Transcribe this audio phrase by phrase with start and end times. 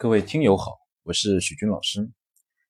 [0.00, 2.08] 各位听友好，我是许军老师。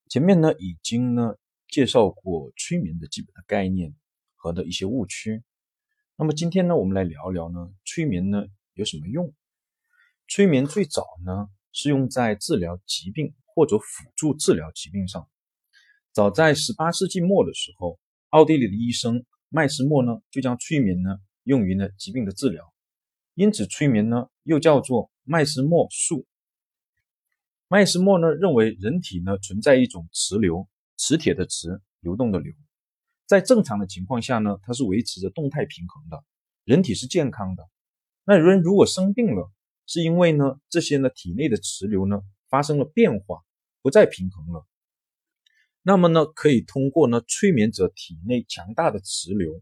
[0.08, 1.34] 前面呢已经呢
[1.68, 3.94] 介绍过催眠的基本的概念
[4.34, 5.44] 和的一些误区。
[6.16, 9.30] 那么今天呢，我们来聊聊呢催眠呢有什么用？
[10.26, 15.28] 催眠最早呢是用在治疗疾病或者辅助治疗疾病上。
[16.14, 22.72] 早在十八世纪末的时候，奥地利的医生麦斯默呢就将催眠呢用于呢疾病的治疗，
[23.34, 26.26] 因此催眠呢又叫做麦斯默术。
[27.70, 32.54] 麦斯默呢认为人体呢存在一种磁流，磁铁的磁，流动的流，
[33.26, 36.24] 在正常的情况下呢，它是维持着动态平衡的，
[36.64, 37.68] 人体是健康的。
[38.24, 39.52] 那人如果生病了，
[39.86, 43.42] 是因为呢这些呢体内的磁流呢发生了变化，
[43.82, 44.66] 不再平衡了。
[45.82, 49.60] 那么呢可以通过呢催眠者体内强大的磁流，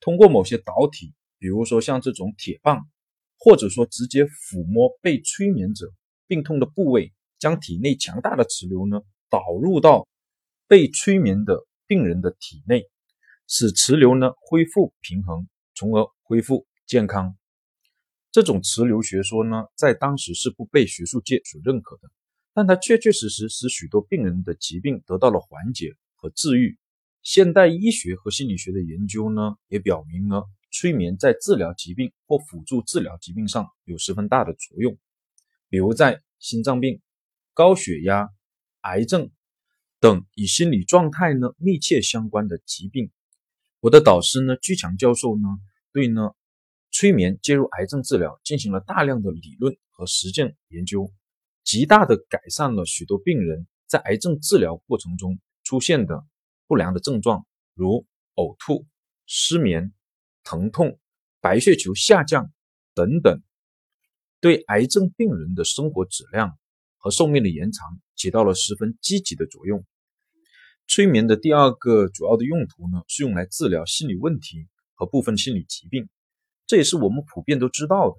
[0.00, 2.88] 通过某些导体，比如说像这种铁棒，
[3.36, 5.92] 或者说直接抚摸被催眠者
[6.26, 7.12] 病痛的部位。
[7.44, 10.08] 将体内强大的磁流呢导入到
[10.66, 12.88] 被催眠的病人的体内，
[13.46, 17.36] 使磁流呢恢复平衡，从而恢复健康。
[18.32, 22.08] 这种磁流学说呢，在当时是不被学术界所认可的，
[22.54, 26.78] 但它确确实实使许多病人的疾病得到了缓解和治愈。
[27.22, 34.96] 现代医学和心理学的研究呢，也表明呢，催眠在治疗疾病或辅助治疗疾病上有十分大的作用，
[35.68, 37.02] 比如在心脏病。
[37.54, 38.30] 高血压、
[38.80, 39.30] 癌症
[40.00, 43.12] 等与心理状态呢密切相关的疾病，
[43.78, 45.48] 我的导师呢居强教授呢
[45.92, 46.32] 对呢
[46.90, 51.12] 催眠介入癌症治疗进行了大量的理论和实践研究，
[51.62, 56.26] 极大的改善了许多病人在癌症治疗过程中出现的
[56.66, 58.84] 不良的症状，如呕吐、
[59.26, 59.92] 失眠、
[60.42, 60.98] 疼痛、
[61.40, 62.52] 白血球下降
[62.94, 63.40] 等等，
[64.40, 66.58] 对癌症病人的生活质量。
[67.04, 69.84] 和寿命的延长起到了十分积极的作用。
[70.88, 76.08] 催眠的第二个主要的用途呢，是用来治疗心理问题和部分心理疾病。
[76.66, 78.16] 这也是我们普遍都知道的。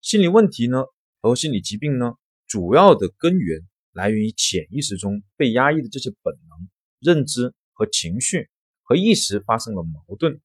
[0.00, 0.84] 心理问题呢
[1.20, 2.14] 和心理疾病呢，
[2.46, 3.60] 主要的根源
[3.92, 8.48] 来源于潜意识中被压抑的这些本能、认知和情绪
[8.82, 10.40] 和意识发生了矛盾。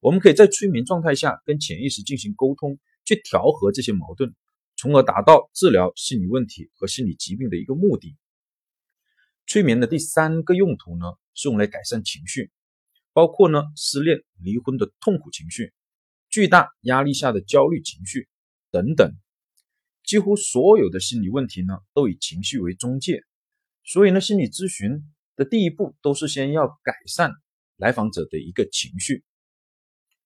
[0.00, 4.34] 我们可以在催眠状态下跟潜意识进行沟通，去调和这些矛盾。
[4.78, 8.16] 从而达到治疗心理问题和心理疾病的一个目的。
[9.44, 12.52] 催眠的第三个用途呢，是用来改善情绪，
[13.12, 15.72] 包括呢失恋、离婚的痛苦情绪、
[16.30, 18.28] 巨大压力下的焦虑情绪
[18.70, 19.12] 等等。
[20.04, 23.24] 几乎所有的心理问题呢，都以情绪为中介。
[23.82, 25.02] 所以呢，心理咨询
[25.34, 27.32] 的第一步都是先要改善
[27.76, 29.24] 来访者的一个情绪，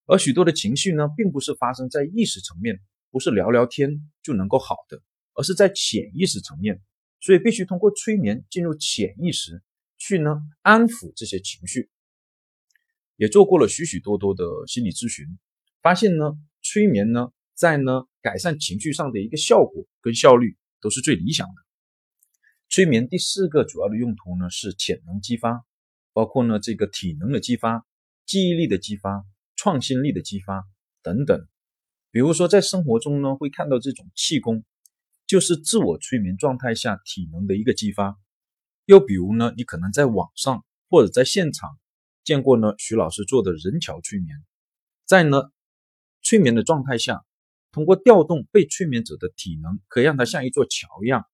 [0.05, 2.83] 而许多的情绪呢，并不是发生在意识层面。
[3.13, 5.01] 不是聊聊天就能够好的，
[5.35, 6.81] 而是在潜意识层面，
[7.21, 9.63] 所以必须通过催眠进入潜意识
[9.99, 11.91] 去呢安抚这些情绪。
[13.17, 15.27] 也做过了许许多多的心理咨询，
[15.83, 21.55] 发现呢催眠呢在呢改善情绪上的一个效果跟效率都是最理想的。
[22.71, 25.63] 催眠第四个主要的用途呢是潜能激发，
[26.15, 27.87] 包括呢这个体能的激发、
[28.25, 29.23] 记忆力的激发、
[29.55, 30.65] 创新力的激发
[31.03, 31.47] 等等。
[32.13, 34.65] 比如说，在生活中呢，会看到这种气功，
[35.27, 38.19] 就是自我催眠状态下体能的一个激发。
[38.85, 41.79] 又比如呢，你可能在网上或者在现场
[42.23, 44.45] 见过呢，徐老师做的人桥催眠，
[45.07, 45.51] 在呢
[46.21, 47.25] 催眠的状态下，
[47.71, 51.25] 通过调动被催眠者的体能，可以让他像一座桥一样，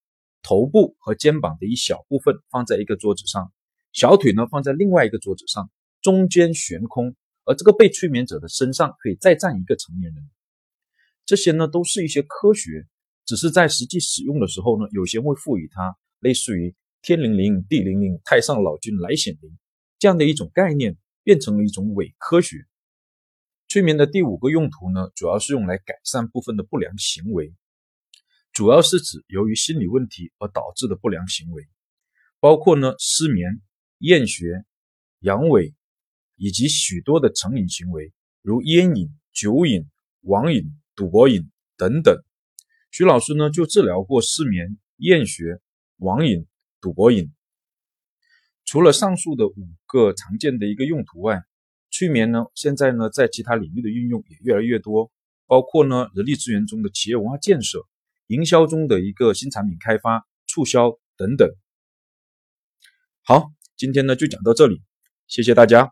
[0.43, 3.53] 头部和肩膀的一小部分放在一个桌子上，
[3.93, 10.31] 小腿呢放在另外一个桌子上，中间悬空，而这个被催眠者的身上可以再站一个成年人。
[11.28, 12.87] 这些呢都是一些科学，
[13.27, 19.59] 只是在实际使用的时候呢，有些会赋予它类似于天灵灵地灵灵，太上老君来显灵
[19.99, 22.65] 这样的一种概念，变成了一种伪科学。
[23.69, 27.55] 催眠的第五个用途呢，主要是用来改善部分的不良行为，
[28.50, 31.69] 主要是指由于心理问题而导致的不良行为，
[32.41, 33.61] 包括呢失眠、
[33.99, 34.64] 厌学、
[35.19, 35.75] 阳痿，
[36.37, 39.87] 以及许多的成瘾行为，如烟瘾、酒瘾、
[40.23, 40.73] 网瘾。
[40.99, 42.25] 赌博瘾等等，
[42.91, 45.61] 徐老师呢就治疗过失眠、厌学、
[45.99, 46.45] 网瘾、
[46.81, 47.33] 赌博瘾。
[48.65, 49.55] 除了上述的五
[49.87, 51.45] 个常见的一个用途外，
[51.93, 55.12] 催眠呢现在呢在其他领域的运用也越来越多，
[55.47, 57.87] 包括呢人力资源中的企业文化建设、
[58.27, 61.49] 营销中的一个新产品开发、促销等等。
[63.23, 64.83] 好，今天呢就讲到这里，
[65.29, 65.87] 谢谢大家。